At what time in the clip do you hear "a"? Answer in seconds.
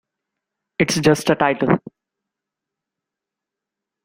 1.29-1.35